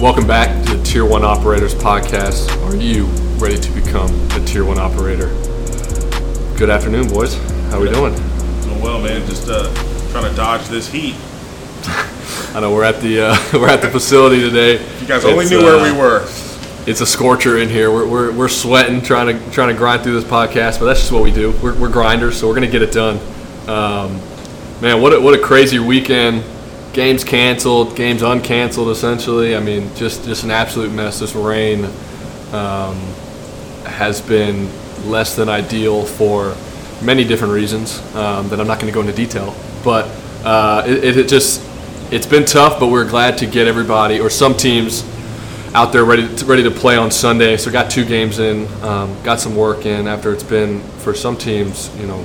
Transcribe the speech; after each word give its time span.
Welcome 0.00 0.26
back 0.26 0.64
to 0.64 0.76
the 0.78 0.82
Tier 0.82 1.04
1 1.04 1.24
Operators 1.24 1.74
Podcast. 1.74 2.48
Are 2.66 2.74
you 2.74 3.04
ready 3.36 3.58
to 3.58 3.70
become 3.72 4.10
a 4.30 4.42
Tier 4.46 4.64
1 4.64 4.78
operator? 4.78 5.26
Good 6.56 6.70
afternoon, 6.70 7.08
boys. 7.08 7.34
How 7.68 7.76
are 7.76 7.80
we 7.82 7.90
doing? 7.90 8.14
Doing 8.62 8.80
well, 8.80 8.98
man. 8.98 9.26
Just 9.26 9.50
uh, 9.50 9.70
trying 10.10 10.30
to 10.30 10.34
dodge 10.34 10.66
this 10.68 10.90
heat. 10.90 11.16
I 12.54 12.60
know 12.62 12.72
we're 12.72 12.82
at 12.82 13.02
the 13.02 13.26
uh, 13.26 13.36
we're 13.52 13.68
at 13.68 13.82
the 13.82 13.90
facility 13.90 14.40
today. 14.40 14.82
You 15.02 15.06
guys 15.06 15.22
only 15.26 15.42
It's, 15.42 15.50
knew 15.50 15.60
uh, 15.60 15.64
where 15.64 15.92
we 15.92 15.98
were. 15.98 16.22
It's 16.86 17.02
a 17.02 17.06
scorcher 17.06 17.58
in 17.58 17.68
here. 17.68 17.92
We're, 17.92 18.08
we're, 18.08 18.32
we're 18.32 18.48
sweating 18.48 19.02
trying 19.02 19.38
to 19.38 19.50
trying 19.50 19.68
to 19.68 19.78
grind 19.78 20.02
through 20.02 20.18
this 20.18 20.24
podcast, 20.24 20.78
but 20.78 20.86
that's 20.86 21.00
just 21.00 21.12
what 21.12 21.22
we 21.22 21.30
do. 21.30 21.52
We're, 21.62 21.78
we're 21.78 21.92
grinders, 21.92 22.40
so 22.40 22.48
we're 22.48 22.54
gonna 22.54 22.68
get 22.68 22.80
it 22.80 22.92
done. 22.92 23.16
Um, 23.68 24.18
man, 24.80 25.02
what 25.02 25.12
a, 25.12 25.20
what 25.20 25.34
a 25.34 25.42
crazy 25.42 25.78
weekend! 25.78 26.42
Games 26.92 27.22
canceled, 27.22 27.94
games 27.94 28.22
uncanceled. 28.22 28.90
Essentially, 28.90 29.54
I 29.54 29.60
mean, 29.60 29.94
just 29.94 30.24
just 30.24 30.44
an 30.44 30.50
absolute 30.50 30.92
mess. 30.92 31.20
This 31.20 31.34
rain 31.34 31.84
um, 32.52 32.96
has 33.84 34.20
been 34.20 34.68
less 35.08 35.36
than 35.36 35.48
ideal 35.48 36.04
for 36.04 36.56
many 37.02 37.24
different 37.24 37.54
reasons 37.54 37.98
um, 38.14 38.48
that 38.48 38.60
I'm 38.60 38.66
not 38.66 38.80
going 38.80 38.92
to 38.92 38.94
go 38.94 39.00
into 39.00 39.12
detail. 39.12 39.54
But 39.84 40.06
uh, 40.44 40.82
it, 40.86 41.16
it 41.16 41.28
just 41.28 41.62
it's 42.10 42.26
been 42.26 42.44
tough, 42.44 42.80
but 42.80 42.88
we're 42.88 43.08
glad 43.08 43.38
to 43.38 43.46
get 43.46 43.68
everybody 43.68 44.18
or 44.18 44.28
some 44.28 44.56
teams 44.56 45.04
out 45.74 45.92
there 45.92 46.04
ready 46.04 46.34
to, 46.36 46.44
ready 46.44 46.64
to 46.64 46.70
play 46.70 46.96
on 46.96 47.10
Sunday. 47.10 47.56
So 47.56 47.70
got 47.70 47.90
two 47.90 48.04
games 48.04 48.40
in, 48.40 48.66
um, 48.82 49.16
got 49.22 49.38
some 49.38 49.54
work 49.54 49.86
in 49.86 50.08
after 50.08 50.32
it's 50.32 50.42
been 50.42 50.80
for 50.98 51.14
some 51.14 51.36
teams, 51.36 51.96
you 52.00 52.06
know, 52.08 52.24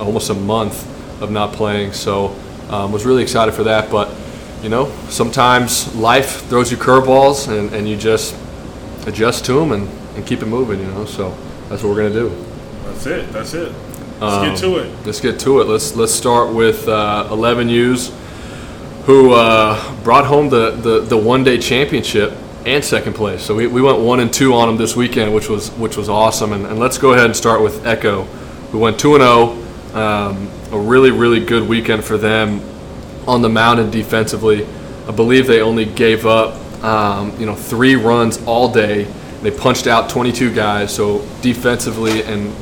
almost 0.00 0.30
a 0.30 0.34
month 0.34 1.22
of 1.22 1.30
not 1.30 1.52
playing. 1.52 1.92
So 1.92 2.34
um, 2.70 2.92
was 2.92 3.04
really 3.04 3.22
excited 3.22 3.52
for 3.52 3.64
that. 3.64 3.90
But 3.90 4.14
you 4.62 4.68
know, 4.68 4.90
sometimes 5.08 5.94
life 5.94 6.42
throws 6.48 6.70
you 6.70 6.76
curveballs, 6.76 7.48
and, 7.48 7.72
and 7.74 7.88
you 7.88 7.96
just 7.96 8.34
adjust 9.06 9.44
to 9.46 9.54
them 9.54 9.72
and, 9.72 9.88
and 10.16 10.26
keep 10.26 10.42
it 10.42 10.46
moving. 10.46 10.80
You 10.80 10.86
know, 10.86 11.04
so 11.04 11.30
that's 11.68 11.82
what 11.82 11.90
we're 11.90 12.02
gonna 12.08 12.14
do. 12.14 12.44
That's 12.84 13.06
it. 13.06 13.32
That's 13.32 13.54
it. 13.54 13.72
Let's 14.20 14.34
Um, 14.34 14.48
get 14.50 14.58
to 14.58 14.76
it. 14.78 15.06
Let's 15.06 15.20
get 15.20 15.40
to 15.40 15.60
it. 15.60 15.64
Let's 15.68 15.96
let's 15.96 16.12
start 16.12 16.52
with 16.52 16.86
uh, 16.88 17.28
11U's, 17.30 18.12
who 19.06 19.32
uh, 19.32 20.02
brought 20.02 20.26
home 20.26 20.50
the, 20.50 20.72
the, 20.72 21.00
the 21.00 21.16
one 21.16 21.42
day 21.42 21.56
championship 21.58 22.32
and 22.66 22.84
second 22.84 23.14
place. 23.14 23.42
So 23.42 23.54
we, 23.54 23.66
we 23.66 23.80
went 23.80 23.98
one 24.00 24.20
and 24.20 24.30
two 24.30 24.52
on 24.54 24.68
them 24.68 24.76
this 24.76 24.94
weekend, 24.94 25.34
which 25.34 25.48
was 25.48 25.70
which 25.72 25.96
was 25.96 26.10
awesome. 26.10 26.52
And, 26.52 26.66
and 26.66 26.78
let's 26.78 26.98
go 26.98 27.12
ahead 27.14 27.24
and 27.24 27.34
start 27.34 27.62
with 27.62 27.86
Echo, 27.86 28.24
who 28.72 28.78
went 28.78 29.00
two 29.00 29.14
and 29.14 29.22
zero. 29.22 29.56
Um, 29.94 30.50
a 30.72 30.78
really 30.78 31.10
really 31.10 31.44
good 31.44 31.68
weekend 31.68 32.04
for 32.04 32.16
them 32.16 32.60
on 33.26 33.42
the 33.42 33.48
mound 33.48 33.80
and 33.80 33.92
defensively. 33.92 34.66
I 35.08 35.12
believe 35.12 35.46
they 35.46 35.60
only 35.60 35.84
gave 35.84 36.26
up 36.26 36.54
um, 36.84 37.38
you 37.38 37.46
know 37.46 37.54
three 37.54 37.96
runs 37.96 38.42
all 38.44 38.72
day. 38.72 39.04
They 39.42 39.50
punched 39.50 39.86
out 39.86 40.10
22 40.10 40.54
guys. 40.54 40.94
So 40.94 41.26
defensively 41.40 42.22
and 42.22 42.54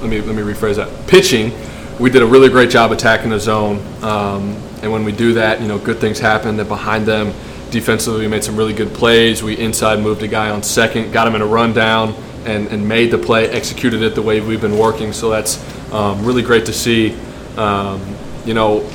let 0.00 0.08
me 0.08 0.20
let 0.20 0.34
me 0.34 0.42
rephrase 0.42 0.76
that. 0.76 1.06
Pitching, 1.06 1.52
we 1.98 2.10
did 2.10 2.22
a 2.22 2.26
really 2.26 2.48
great 2.48 2.70
job 2.70 2.92
attacking 2.92 3.30
the 3.30 3.40
zone, 3.40 3.78
um, 4.02 4.56
and 4.82 4.90
when 4.90 5.04
we 5.04 5.12
do 5.12 5.34
that, 5.34 5.60
you 5.60 5.68
know, 5.68 5.78
good 5.78 5.98
things 5.98 6.18
happen. 6.18 6.56
That 6.56 6.68
behind 6.68 7.06
them, 7.06 7.34
defensively, 7.70 8.20
we 8.20 8.28
made 8.28 8.42
some 8.42 8.56
really 8.56 8.72
good 8.72 8.94
plays. 8.94 9.42
We 9.42 9.58
inside 9.58 10.00
moved 10.00 10.22
a 10.22 10.28
guy 10.28 10.50
on 10.50 10.62
second, 10.62 11.12
got 11.12 11.28
him 11.28 11.34
in 11.34 11.42
a 11.42 11.46
rundown, 11.46 12.14
and 12.46 12.68
and 12.68 12.88
made 12.88 13.10
the 13.10 13.18
play, 13.18 13.48
executed 13.50 14.02
it 14.02 14.14
the 14.14 14.22
way 14.22 14.40
we've 14.40 14.60
been 14.60 14.78
working. 14.78 15.12
So 15.12 15.28
that's 15.28 15.56
um, 15.92 16.24
really 16.24 16.42
great 16.42 16.66
to 16.66 16.72
see. 16.72 17.16
Um, 17.56 18.16
you 18.44 18.54
know, 18.54 18.88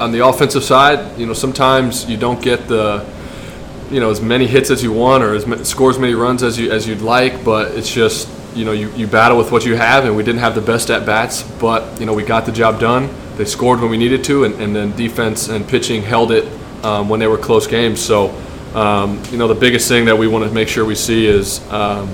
on 0.00 0.12
the 0.12 0.26
offensive 0.26 0.64
side, 0.64 1.18
you 1.18 1.26
know, 1.26 1.32
sometimes 1.32 2.08
you 2.08 2.16
don't 2.16 2.42
get 2.42 2.68
the 2.68 3.06
you 3.90 4.00
know 4.00 4.10
as 4.10 4.20
many 4.20 4.46
hits 4.46 4.70
as 4.70 4.82
you 4.82 4.92
want 4.92 5.22
or 5.22 5.34
as 5.34 5.46
ma- 5.46 5.62
score 5.62 5.90
as 5.90 5.98
many 5.98 6.14
runs 6.14 6.42
as 6.42 6.58
you 6.58 6.70
as 6.72 6.86
you'd 6.86 7.02
like, 7.02 7.44
but 7.44 7.72
it's 7.72 7.92
just 7.92 8.28
you 8.54 8.64
know 8.64 8.72
you, 8.72 8.90
you 8.92 9.06
battle 9.06 9.38
with 9.38 9.52
what 9.52 9.64
you 9.64 9.76
have, 9.76 10.04
and 10.04 10.16
we 10.16 10.22
didn't 10.22 10.40
have 10.40 10.54
the 10.54 10.60
best 10.60 10.90
at 10.90 11.06
bats, 11.06 11.42
but 11.60 12.00
you 12.00 12.06
know 12.06 12.12
we 12.12 12.24
got 12.24 12.46
the 12.46 12.52
job 12.52 12.80
done. 12.80 13.08
They 13.36 13.44
scored 13.44 13.80
when 13.80 13.90
we 13.90 13.96
needed 13.96 14.24
to, 14.24 14.44
and, 14.44 14.54
and 14.60 14.74
then 14.74 14.94
defense 14.96 15.48
and 15.48 15.66
pitching 15.66 16.02
held 16.02 16.30
it 16.32 16.46
um, 16.84 17.08
when 17.08 17.20
they 17.20 17.26
were 17.26 17.38
close 17.38 17.66
games. 17.66 18.04
So 18.04 18.30
um, 18.74 19.22
you 19.30 19.38
know 19.38 19.48
the 19.48 19.54
biggest 19.54 19.88
thing 19.88 20.06
that 20.06 20.16
we 20.16 20.26
want 20.26 20.44
to 20.44 20.50
make 20.52 20.68
sure 20.68 20.84
we 20.84 20.94
see 20.94 21.26
is 21.26 21.60
um, 21.70 22.08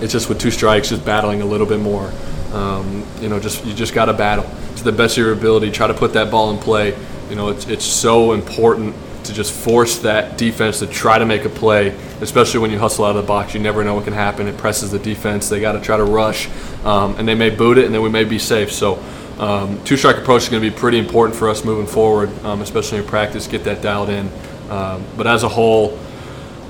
it's 0.00 0.12
just 0.12 0.28
with 0.28 0.40
two 0.40 0.50
strikes, 0.50 0.90
just 0.90 1.04
battling 1.04 1.42
a 1.42 1.46
little 1.46 1.66
bit 1.66 1.80
more. 1.80 2.12
Um, 2.52 3.04
you 3.20 3.28
know, 3.28 3.38
just 3.38 3.64
you 3.64 3.74
just 3.74 3.94
got 3.94 4.06
to 4.06 4.12
battle 4.12 4.48
to 4.76 4.84
the 4.84 4.92
best 4.92 5.18
of 5.18 5.24
your 5.24 5.32
ability. 5.32 5.70
Try 5.70 5.86
to 5.86 5.94
put 5.94 6.12
that 6.14 6.30
ball 6.30 6.50
in 6.50 6.58
play. 6.58 6.96
You 7.28 7.36
know, 7.36 7.48
it's 7.48 7.66
it's 7.66 7.84
so 7.84 8.32
important 8.32 8.94
to 9.24 9.34
just 9.34 9.52
force 9.52 9.98
that 9.98 10.38
defense 10.38 10.78
to 10.78 10.86
try 10.86 11.18
to 11.18 11.26
make 11.26 11.44
a 11.44 11.50
play, 11.50 11.88
especially 12.20 12.60
when 12.60 12.70
you 12.70 12.78
hustle 12.78 13.04
out 13.04 13.16
of 13.16 13.22
the 13.22 13.28
box. 13.28 13.54
You 13.54 13.60
never 13.60 13.84
know 13.84 13.94
what 13.94 14.04
can 14.04 14.14
happen. 14.14 14.46
It 14.46 14.56
presses 14.56 14.90
the 14.90 14.98
defense. 14.98 15.48
They 15.48 15.60
got 15.60 15.72
to 15.72 15.80
try 15.80 15.96
to 15.98 16.04
rush, 16.04 16.48
um, 16.84 17.16
and 17.18 17.28
they 17.28 17.34
may 17.34 17.50
boot 17.50 17.76
it, 17.78 17.84
and 17.84 17.94
then 17.94 18.02
we 18.02 18.10
may 18.10 18.24
be 18.24 18.38
safe. 18.38 18.72
So. 18.72 19.02
Um, 19.38 19.80
two 19.84 19.96
strike 19.96 20.16
approach 20.16 20.42
is 20.42 20.48
going 20.48 20.64
to 20.64 20.68
be 20.68 20.76
pretty 20.76 20.98
important 20.98 21.38
for 21.38 21.48
us 21.48 21.64
moving 21.64 21.86
forward, 21.86 22.28
um, 22.44 22.60
especially 22.60 22.98
in 22.98 23.04
practice. 23.04 23.46
Get 23.46 23.62
that 23.64 23.80
dialed 23.80 24.08
in. 24.08 24.28
Um, 24.68 25.04
but 25.16 25.28
as 25.28 25.44
a 25.44 25.48
whole, 25.48 25.96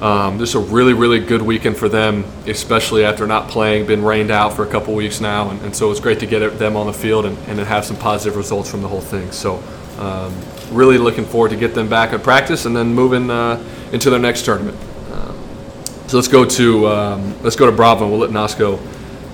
um, 0.01 0.39
this 0.39 0.51
is 0.51 0.55
a 0.55 0.61
really, 0.61 0.93
really 0.93 1.19
good 1.19 1.43
weekend 1.43 1.77
for 1.77 1.89
them, 1.89 2.25
especially 2.47 3.05
after 3.05 3.27
not 3.27 3.49
playing, 3.49 3.87
been 3.87 4.05
rained 4.05 4.31
out 4.31 4.53
for 4.53 4.65
a 4.65 4.71
couple 4.71 4.95
weeks 4.95 5.21
now, 5.21 5.51
and, 5.51 5.61
and 5.63 5.75
so 5.75 5.91
it's 5.91 5.99
great 5.99 6.21
to 6.21 6.27
get 6.27 6.59
them 6.59 6.77
on 6.77 6.87
the 6.87 6.93
field 6.93 7.27
and, 7.27 7.37
and 7.49 7.59
have 7.59 7.85
some 7.85 7.97
positive 7.97 8.37
results 8.37 8.71
from 8.71 8.81
the 8.83 8.89
whole 8.89 9.01
thing. 9.01 9.33
So, 9.33 9.63
um, 9.99 10.33
really 10.71 10.99
looking 10.99 11.25
forward 11.25 11.51
to 11.51 11.57
get 11.57 11.75
them 11.75 11.89
back 11.89 12.13
at 12.13 12.23
practice 12.23 12.65
and 12.65 12.77
then 12.77 12.95
moving 12.95 13.31
uh, 13.31 13.63
into 13.93 14.11
their 14.11 14.21
next 14.21 14.45
tournament. 14.45 14.77
Um, 15.13 15.37
so 16.07 16.17
let's 16.17 16.29
go 16.29 16.45
to 16.45 16.87
um, 16.87 17.43
let's 17.43 17.57
go 17.57 17.67
to 17.67 17.73
Bravo. 17.73 18.09
We'll 18.09 18.21
let 18.21 18.31
Nasco 18.31 18.81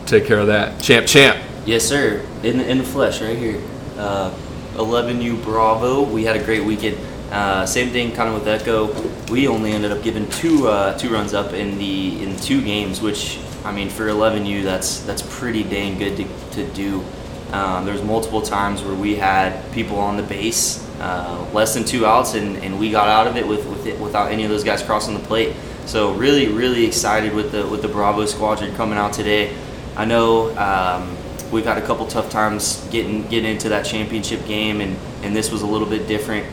take 0.06 0.24
care 0.24 0.38
of 0.38 0.46
that. 0.46 0.80
Champ, 0.80 1.06
champ. 1.06 1.38
Yes, 1.66 1.84
sir. 1.84 2.24
In 2.42 2.58
the, 2.58 2.70
in 2.70 2.78
the 2.78 2.84
flesh, 2.84 3.20
right 3.20 3.36
here. 3.36 3.60
Uh, 3.96 4.34
11U 4.74 5.42
Bravo. 5.44 6.02
We 6.02 6.24
had 6.24 6.36
a 6.36 6.42
great 6.42 6.64
weekend. 6.64 6.98
Uh, 7.30 7.66
same 7.66 7.90
thing, 7.90 8.12
kind 8.12 8.28
of 8.28 8.34
with 8.34 8.46
Echo. 8.46 8.92
We 9.32 9.48
only 9.48 9.72
ended 9.72 9.92
up 9.92 10.02
giving 10.02 10.28
two 10.30 10.68
uh, 10.68 10.96
two 10.98 11.08
runs 11.08 11.34
up 11.34 11.52
in 11.52 11.78
the 11.78 12.22
in 12.22 12.36
two 12.36 12.62
games, 12.62 13.00
which 13.00 13.38
I 13.64 13.72
mean 13.72 13.88
for 13.88 14.06
11U, 14.06 14.62
that's 14.62 15.00
that's 15.00 15.22
pretty 15.38 15.62
dang 15.62 15.98
good 15.98 16.16
to, 16.16 16.24
to 16.52 16.72
do. 16.72 17.04
Um, 17.52 17.84
there's 17.84 18.02
multiple 18.02 18.42
times 18.42 18.82
where 18.82 18.94
we 18.94 19.14
had 19.14 19.70
people 19.72 19.98
on 19.98 20.16
the 20.16 20.24
base, 20.24 20.84
uh, 21.00 21.46
less 21.52 21.74
than 21.74 21.84
two 21.84 22.04
outs, 22.04 22.34
and, 22.34 22.56
and 22.58 22.80
we 22.80 22.90
got 22.90 23.08
out 23.08 23.28
of 23.28 23.36
it 23.36 23.46
with, 23.46 23.64
with 23.66 23.86
it 23.86 24.00
without 24.00 24.32
any 24.32 24.42
of 24.42 24.50
those 24.50 24.64
guys 24.64 24.82
crossing 24.82 25.14
the 25.14 25.20
plate. 25.20 25.54
So 25.86 26.14
really, 26.14 26.48
really 26.48 26.84
excited 26.84 27.32
with 27.32 27.52
the 27.52 27.66
with 27.66 27.82
the 27.82 27.88
Bravo 27.88 28.26
squadron 28.26 28.74
coming 28.74 28.98
out 28.98 29.12
today. 29.12 29.54
I 29.96 30.04
know 30.04 30.56
um, 30.58 31.16
we've 31.52 31.64
had 31.64 31.78
a 31.78 31.86
couple 31.86 32.06
tough 32.06 32.30
times 32.30 32.86
getting 32.90 33.28
getting 33.28 33.50
into 33.52 33.68
that 33.68 33.84
championship 33.84 34.44
game, 34.46 34.80
and, 34.80 34.96
and 35.22 35.36
this 35.36 35.52
was 35.52 35.62
a 35.62 35.66
little 35.66 35.88
bit 35.88 36.08
different, 36.08 36.46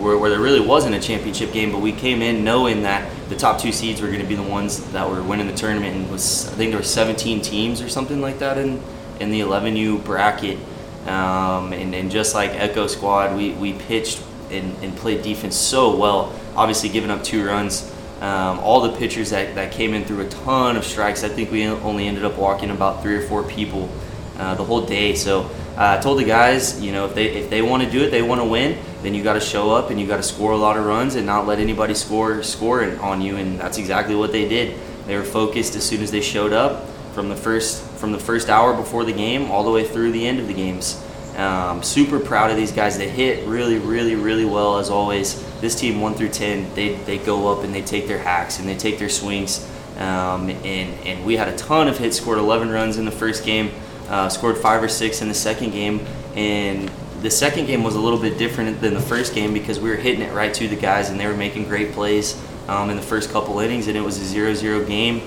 where, 0.00 0.18
where 0.18 0.30
there 0.30 0.40
really 0.40 0.60
wasn't 0.60 0.94
a 0.94 1.00
championship 1.00 1.52
game, 1.52 1.72
but 1.72 1.80
we 1.80 1.92
came 1.92 2.22
in 2.22 2.44
knowing 2.44 2.82
that 2.82 3.10
the 3.28 3.36
top 3.36 3.60
two 3.60 3.72
seeds 3.72 4.00
were 4.00 4.08
going 4.08 4.20
to 4.20 4.26
be 4.26 4.34
the 4.34 4.42
ones 4.42 4.84
that 4.92 5.08
were 5.08 5.22
winning 5.22 5.46
the 5.46 5.54
tournament, 5.54 5.96
and 5.96 6.10
was 6.10 6.48
I 6.48 6.52
think 6.52 6.70
there 6.70 6.78
were 6.78 6.84
17 6.84 7.40
teams 7.40 7.80
or 7.80 7.88
something 7.88 8.20
like 8.20 8.38
that 8.38 8.58
in 8.58 8.82
in 9.20 9.30
the 9.30 9.40
11U 9.40 10.04
bracket, 10.04 10.58
um, 11.06 11.72
and, 11.72 11.94
and 11.94 12.10
just 12.10 12.34
like 12.34 12.50
Echo 12.50 12.86
Squad, 12.86 13.36
we, 13.36 13.52
we 13.52 13.72
pitched 13.72 14.22
and, 14.50 14.76
and 14.82 14.96
played 14.96 15.22
defense 15.22 15.56
so 15.56 15.96
well. 15.96 16.38
Obviously, 16.54 16.88
giving 16.88 17.10
up 17.10 17.22
two 17.24 17.44
runs. 17.44 17.92
Um, 18.20 18.60
all 18.60 18.80
the 18.80 18.96
pitchers 18.96 19.30
that, 19.30 19.54
that 19.56 19.72
came 19.72 19.92
in 19.92 20.04
through 20.04 20.20
a 20.20 20.28
ton 20.28 20.76
of 20.76 20.84
strikes. 20.84 21.22
I 21.22 21.28
think 21.28 21.50
we 21.50 21.66
only 21.66 22.08
ended 22.08 22.24
up 22.24 22.38
walking 22.38 22.70
about 22.70 23.02
three 23.02 23.14
or 23.14 23.20
four 23.20 23.42
people 23.42 23.90
uh, 24.38 24.54
the 24.54 24.64
whole 24.64 24.86
day. 24.86 25.14
So 25.14 25.50
I 25.76 25.98
told 25.98 26.18
the 26.18 26.24
guys, 26.24 26.80
you 26.80 26.92
know, 26.92 27.04
if 27.04 27.14
they 27.14 27.26
if 27.26 27.50
they 27.50 27.60
want 27.60 27.82
to 27.82 27.90
do 27.90 28.02
it, 28.02 28.10
they 28.10 28.22
want 28.22 28.40
to 28.40 28.46
win, 28.46 28.78
then 29.02 29.14
you 29.14 29.22
got 29.22 29.34
to 29.34 29.40
show 29.40 29.70
up 29.70 29.90
and 29.90 30.00
you 30.00 30.06
got 30.06 30.16
to 30.16 30.22
score 30.22 30.52
a 30.52 30.56
lot 30.56 30.76
of 30.76 30.86
runs 30.86 31.16
and 31.16 31.26
not 31.26 31.46
let 31.46 31.58
anybody 31.58 31.94
score 31.94 32.42
score 32.42 32.82
on 33.00 33.20
you. 33.20 33.36
And 33.36 33.60
that's 33.60 33.76
exactly 33.76 34.14
what 34.14 34.32
they 34.32 34.48
did. 34.48 34.78
They 35.06 35.16
were 35.16 35.24
focused 35.24 35.76
as 35.76 35.84
soon 35.84 36.02
as 36.02 36.10
they 36.10 36.22
showed 36.22 36.52
up 36.52 36.88
from 37.12 37.28
the 37.28 37.36
first 37.36 37.82
from 37.98 38.12
the 38.12 38.18
first 38.18 38.48
hour 38.48 38.74
before 38.74 39.04
the 39.04 39.12
game 39.12 39.50
all 39.50 39.64
the 39.64 39.70
way 39.70 39.86
through 39.86 40.12
the 40.12 40.26
end 40.26 40.40
of 40.40 40.48
the 40.48 40.54
games. 40.54 41.02
Um, 41.36 41.82
super 41.82 42.18
proud 42.18 42.50
of 42.50 42.56
these 42.56 42.72
guys. 42.72 42.96
They 42.96 43.10
hit 43.10 43.46
really, 43.46 43.78
really, 43.78 44.14
really 44.14 44.46
well 44.46 44.78
as 44.78 44.88
always. 44.88 45.44
This 45.60 45.74
team 45.74 46.00
one 46.00 46.14
through 46.14 46.30
ten, 46.30 46.74
they 46.74 46.94
they 46.94 47.18
go 47.18 47.52
up 47.52 47.64
and 47.64 47.74
they 47.74 47.82
take 47.82 48.08
their 48.08 48.18
hacks 48.18 48.58
and 48.58 48.66
they 48.66 48.76
take 48.76 48.98
their 48.98 49.10
swings. 49.10 49.68
Um, 49.98 50.48
and 50.48 51.06
and 51.06 51.26
we 51.26 51.36
had 51.36 51.48
a 51.48 51.56
ton 51.56 51.88
of 51.88 51.98
hits. 51.98 52.16
Scored 52.16 52.38
11 52.38 52.70
runs 52.70 52.96
in 52.96 53.04
the 53.04 53.10
first 53.10 53.44
game. 53.44 53.70
Uh, 54.08 54.28
scored 54.28 54.56
five 54.56 54.82
or 54.82 54.88
six 54.88 55.22
in 55.22 55.28
the 55.28 55.34
second 55.34 55.70
game. 55.70 56.06
And 56.34 56.90
the 57.22 57.30
second 57.30 57.66
game 57.66 57.82
was 57.82 57.94
a 57.94 58.00
little 58.00 58.18
bit 58.18 58.38
different 58.38 58.80
than 58.80 58.94
the 58.94 59.00
first 59.00 59.34
game 59.34 59.52
because 59.52 59.80
we 59.80 59.90
were 59.90 59.96
hitting 59.96 60.22
it 60.22 60.32
right 60.32 60.52
to 60.54 60.68
the 60.68 60.76
guys 60.76 61.10
and 61.10 61.18
they 61.18 61.26
were 61.26 61.36
making 61.36 61.64
great 61.64 61.92
plays 61.92 62.40
um, 62.68 62.90
in 62.90 62.96
the 62.96 63.02
first 63.02 63.30
couple 63.30 63.58
innings. 63.58 63.88
And 63.88 63.96
it 63.96 64.02
was 64.02 64.18
a 64.18 64.36
0-0 64.36 64.86
game. 64.86 65.22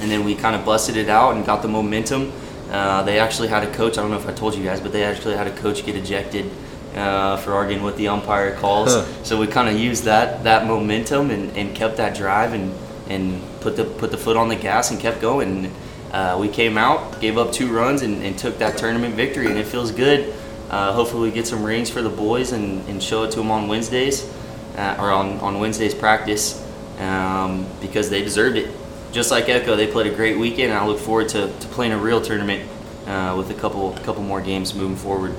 And 0.00 0.10
then 0.10 0.24
we 0.24 0.34
kind 0.34 0.56
of 0.56 0.64
busted 0.64 0.96
it 0.96 1.08
out 1.08 1.34
and 1.34 1.44
got 1.44 1.62
the 1.62 1.68
momentum. 1.68 2.32
Uh, 2.70 3.02
they 3.02 3.18
actually 3.18 3.48
had 3.48 3.64
a 3.64 3.72
coach. 3.72 3.98
I 3.98 4.02
don't 4.02 4.10
know 4.10 4.18
if 4.18 4.28
I 4.28 4.32
told 4.32 4.54
you 4.54 4.64
guys, 4.64 4.80
but 4.80 4.92
they 4.92 5.02
actually 5.02 5.36
had 5.36 5.46
a 5.46 5.56
coach 5.56 5.84
get 5.84 5.96
ejected 5.96 6.50
uh, 6.94 7.36
for 7.38 7.52
arguing 7.52 7.82
with 7.82 7.96
the 7.96 8.08
umpire 8.08 8.54
calls. 8.56 8.94
Huh. 8.94 9.04
So 9.24 9.40
we 9.40 9.46
kind 9.46 9.68
of 9.68 9.78
used 9.78 10.04
that 10.04 10.44
that 10.44 10.66
momentum 10.66 11.30
and, 11.30 11.56
and 11.56 11.74
kept 11.74 11.96
that 11.96 12.16
drive 12.16 12.52
and 12.52 12.72
and 13.08 13.42
put 13.60 13.76
the 13.76 13.84
put 13.84 14.10
the 14.10 14.16
foot 14.16 14.36
on 14.36 14.48
the 14.48 14.56
gas 14.56 14.90
and 14.90 15.00
kept 15.00 15.20
going. 15.20 15.72
Uh, 16.12 16.36
we 16.40 16.48
came 16.48 16.76
out, 16.76 17.20
gave 17.20 17.38
up 17.38 17.52
two 17.52 17.72
runs, 17.72 18.02
and, 18.02 18.22
and 18.22 18.38
took 18.38 18.58
that 18.58 18.76
tournament 18.76 19.14
victory, 19.14 19.46
and 19.46 19.56
it 19.56 19.66
feels 19.66 19.92
good. 19.92 20.34
Uh, 20.68 20.92
hopefully, 20.92 21.28
we 21.28 21.34
get 21.34 21.46
some 21.46 21.62
rings 21.62 21.90
for 21.90 22.02
the 22.02 22.08
boys 22.08 22.52
and, 22.52 22.86
and 22.88 23.02
show 23.02 23.22
it 23.24 23.30
to 23.32 23.38
them 23.38 23.50
on 23.50 23.68
Wednesdays 23.68 24.28
uh, 24.76 24.96
or 24.98 25.10
on, 25.10 25.38
on 25.40 25.60
Wednesday's 25.60 25.94
practice 25.94 26.64
um, 26.98 27.66
because 27.80 28.10
they 28.10 28.22
deserved 28.22 28.56
it. 28.56 28.70
Just 29.12 29.30
like 29.30 29.48
Echo, 29.48 29.74
they 29.74 29.86
played 29.86 30.12
a 30.12 30.14
great 30.14 30.38
weekend, 30.38 30.72
and 30.72 30.78
I 30.78 30.86
look 30.86 30.98
forward 30.98 31.28
to, 31.30 31.48
to 31.48 31.68
playing 31.68 31.92
a 31.92 31.98
real 31.98 32.20
tournament 32.20 32.68
uh, 33.06 33.34
with 33.36 33.50
a 33.50 33.54
couple 33.54 33.92
couple 34.04 34.22
more 34.22 34.40
games 34.40 34.74
moving 34.74 34.96
forward. 34.96 35.34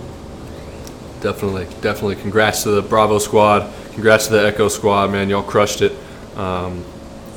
Definitely, 1.21 1.65
definitely. 1.81 2.15
Congrats 2.15 2.63
to 2.63 2.71
the 2.71 2.81
Bravo 2.81 3.19
squad. 3.19 3.71
Congrats 3.93 4.27
to 4.27 4.33
the 4.33 4.45
Echo 4.45 4.67
squad, 4.67 5.11
man. 5.11 5.29
Y'all 5.29 5.43
crushed 5.43 5.81
it. 5.81 5.93
Um, 6.35 6.83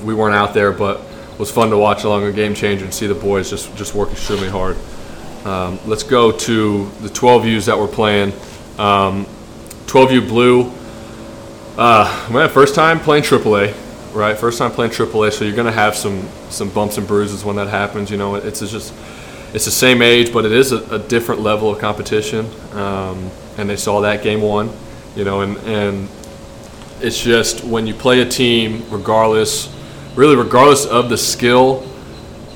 we 0.03 0.15
weren't 0.15 0.35
out 0.35 0.55
there, 0.55 0.73
but 0.73 1.03
was 1.39 1.51
fun 1.51 1.71
to 1.71 1.77
watch 1.77 2.05
along 2.05 2.25
a 2.25 2.33
game 2.33 2.55
changer 2.55 2.85
and 2.85 2.95
see 2.95 3.07
the 3.07 3.15
boys 3.15 3.51
just 3.51 3.75
just 3.77 3.95
work 3.95 4.11
extremely 4.13 4.49
hard. 4.49 4.77
Um, 5.45 5.79
let's 5.87 6.03
go 6.03 6.33
to 6.33 6.91
the 7.01 7.09
12Us 7.09 7.67
that 7.67 7.79
we're 7.79 7.87
playing. 7.87 8.33
Um, 8.79 9.27
12U 9.87 10.27
Blue. 10.27 10.73
Uh, 11.77 12.29
man, 12.33 12.49
first 12.49 12.75
time 12.75 12.99
playing 13.01 13.25
AAA, 13.25 13.75
right? 14.15 14.39
First 14.39 14.59
time 14.59 14.71
playing 14.71 14.93
AAA, 14.93 15.33
so 15.33 15.45
you're 15.45 15.57
gonna 15.57 15.73
have 15.73 15.95
some 15.97 16.27
some 16.49 16.71
bumps 16.71 16.99
and 16.99 17.07
bruises 17.07 17.45
when 17.45 17.57
that 17.57 17.69
happens. 17.69 18.11
You 18.11 18.17
know, 18.17 18.37
it's 18.37 18.61
just 18.61 18.95
it's 19.53 19.65
the 19.65 19.71
same 19.71 20.03
age, 20.03 20.33
but 20.33 20.45
it 20.45 20.53
is 20.53 20.73
a, 20.73 20.79
a 20.95 20.99
different 20.99 21.41
level 21.41 21.71
of 21.71 21.79
competition. 21.79 22.47
Um, 22.73 23.31
and 23.57 23.69
they 23.69 23.77
saw 23.77 24.01
that 24.01 24.23
game 24.23 24.41
one, 24.41 24.71
you 25.15 25.25
know, 25.25 25.43
and 25.43 25.57
and 25.59 26.09
it's 27.01 27.23
just 27.23 27.65
when 27.65 27.87
you 27.87 27.95
play 27.95 28.21
a 28.21 28.29
team, 28.29 28.85
regardless, 28.91 29.69
really 30.15 30.37
regardless 30.37 30.87
of 30.87 31.09
the 31.09 31.19
skill, 31.19 31.87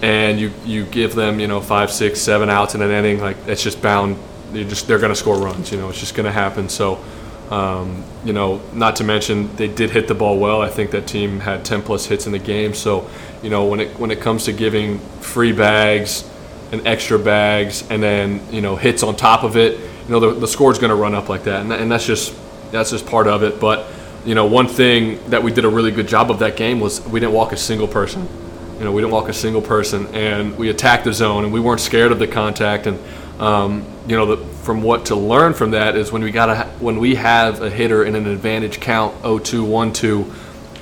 and 0.02 0.38
you 0.38 0.52
you 0.64 0.84
give 0.84 1.14
them 1.14 1.40
you 1.40 1.46
know 1.46 1.60
five, 1.60 1.90
six, 1.90 2.20
seven 2.20 2.49
outs 2.49 2.75
in 2.75 2.82
an 2.82 2.90
inning, 2.90 3.20
like 3.20 3.37
it's 3.46 3.62
just 3.62 3.82
bound. 3.82 4.16
You 4.52 4.64
just 4.64 4.87
they're 4.87 4.99
going 4.99 5.12
to 5.12 5.16
score 5.16 5.38
runs. 5.38 5.70
You 5.70 5.78
know, 5.78 5.88
it's 5.88 6.00
just 6.00 6.14
going 6.14 6.26
to 6.26 6.32
happen. 6.32 6.69
So. 6.69 7.02
Um, 7.50 8.05
you 8.26 8.34
know, 8.34 8.60
not 8.75 8.96
to 8.96 9.05
mention 9.05 9.56
they 9.56 9.69
did 9.69 9.88
hit 9.88 10.06
the 10.06 10.14
ball 10.14 10.38
well. 10.38 10.60
I 10.60 10.69
think 10.69 10.90
that 10.90 11.06
team 11.06 11.40
had 11.40 11.64
10 11.64 11.81
plus 11.81 12.05
hits 12.05 12.26
in 12.26 12.32
the 12.32 12.38
game. 12.38 12.75
So, 12.75 13.08
you 13.43 13.49
know, 13.49 13.64
when 13.64 13.81
it 13.81 13.99
when 13.99 14.10
it 14.10 14.20
comes 14.20 14.44
to 14.44 14.52
giving 14.52 14.99
free 14.99 15.52
bags 15.52 16.28
and 16.72 16.87
extra 16.87 17.19
bags 17.19 17.88
and 17.88 18.02
then 18.02 18.43
you 18.50 18.60
know 18.60 18.76
hits 18.76 19.02
on 19.02 19.16
top 19.16 19.44
of 19.44 19.56
it, 19.56 19.81
you 19.81 20.10
know 20.10 20.20
the, 20.20 20.40
the 20.40 20.49
score's 20.49 20.78
going 20.78 20.90
to 20.90 20.96
run 20.96 21.14
up 21.14 21.28
like 21.28 21.44
that, 21.44 21.62
and, 21.62 21.72
and 21.72 21.90
that's 21.90 22.06
just 22.06 22.34
that's 22.70 22.90
just 22.90 23.06
part 23.06 23.26
of 23.26 23.43
it. 23.43 23.60
But 23.60 23.87
you 24.25 24.35
know, 24.35 24.47
one 24.47 24.67
thing 24.67 25.19
that 25.31 25.43
we 25.43 25.53
did 25.53 25.65
a 25.65 25.69
really 25.69 25.91
good 25.91 26.09
job 26.09 26.31
of 26.31 26.41
that 26.41 26.56
game 26.56 26.81
was 26.81 27.00
we 27.06 27.20
didn't 27.20 27.32
walk 27.32 27.53
a 27.53 27.56
single 27.56 27.88
person. 27.88 28.29
You 28.79 28.85
know, 28.85 28.93
we 28.93 29.03
didn't 29.03 29.12
walk 29.12 29.29
a 29.29 29.35
single 29.35 29.62
person, 29.62 30.06
and 30.15 30.56
we 30.56 30.70
attacked 30.70 31.05
the 31.05 31.12
zone, 31.12 31.44
and 31.44 31.53
we 31.53 31.61
weren't 31.61 31.81
scared 31.81 32.12
of 32.12 32.19
the 32.19 32.29
contact. 32.29 32.87
And 32.87 32.99
um, 33.41 33.85
you 34.06 34.17
know, 34.17 34.37
the, 34.37 34.44
from 34.65 34.82
what 34.82 35.06
to 35.06 35.17
learn 35.17 35.55
from 35.55 35.70
that 35.73 35.97
is 35.97 36.11
when 36.11 36.23
we 36.23 36.31
got 36.31 36.49
a, 36.49 36.65
when 36.81 36.99
we 36.99 37.15
have 37.15 37.62
a 37.62 37.70
hitter 37.70 38.05
in 38.05 38.15
an 38.15 38.26
advantage 38.26 38.81
count 38.81 39.20
0-2, 39.23 39.65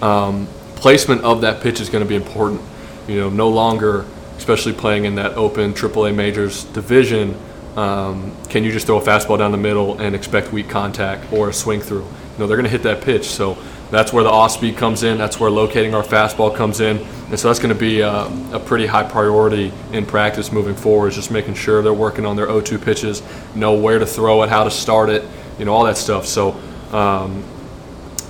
1-2, 0.01 0.03
um, 0.03 0.47
placement 0.77 1.23
of 1.23 1.43
that 1.43 1.63
pitch 1.63 1.81
is 1.81 1.89
going 1.89 2.03
to 2.03 2.09
be 2.09 2.17
important. 2.17 2.61
You 3.07 3.21
know, 3.21 3.31
no 3.31 3.49
longer, 3.49 4.07
especially 4.39 4.73
playing 4.73 5.05
in 5.05 5.15
that 5.17 5.33
open 5.33 5.75
AAA 5.75 6.15
majors 6.15 6.65
division, 6.65 7.37
um, 7.77 8.35
can 8.49 8.65
you 8.65 8.73
just 8.73 8.87
throw 8.87 8.99
a 8.99 9.03
fastball 9.03 9.39
down 9.39 9.53
the 9.53 9.59
middle 9.59 10.01
and 10.01 10.15
expect 10.15 10.51
weak 10.51 10.69
contact 10.69 11.31
or 11.33 11.51
a 11.51 11.53
swing 11.53 11.81
through? 11.81 12.07
You 12.37 12.41
know, 12.41 12.47
they're 12.47 12.59
going 12.59 12.65
to 12.65 12.71
hit 12.71 12.83
that 12.83 13.03
pitch. 13.03 13.29
So 13.29 13.57
that's 13.91 14.13
where 14.13 14.23
the 14.23 14.31
off 14.31 14.53
speed 14.53 14.77
comes 14.77 15.03
in. 15.03 15.17
That's 15.17 15.41
where 15.41 15.51
locating 15.51 15.95
our 15.95 16.03
fastball 16.03 16.55
comes 16.55 16.81
in. 16.81 16.99
And 17.31 17.39
so 17.39 17.49
that's 17.49 17.59
going 17.59 17.73
to 17.73 17.81
be 17.81 18.01
a, 18.01 18.27
a 18.53 18.61
pretty 18.61 18.87
high 18.87 19.05
priority 19.05 19.73
in 19.93 20.05
practice 20.05 20.53
moving 20.53 20.75
forward, 20.75 21.09
is 21.09 21.15
just 21.15 21.31
making 21.31 21.55
sure 21.55 21.83
they're 21.83 21.95
working 21.95 22.27
on 22.27 22.37
their 22.37 22.47
0-2 22.47 22.85
pitches, 22.85 23.23
know 23.55 23.75
where 23.75 23.99
to 23.99 24.07
throw 24.07 24.43
it, 24.43 24.51
how 24.51 24.65
to 24.65 24.71
start 24.71 25.09
it, 25.09 25.25
you 25.59 25.65
know, 25.65 25.73
all 25.73 25.85
that 25.85 25.97
stuff. 25.97 26.27
So, 26.27 26.61
um, 26.93 27.43